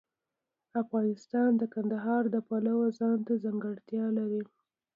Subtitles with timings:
[0.81, 4.43] افغانستان د کندهار د پلوه ځانته ځانګړتیا لري.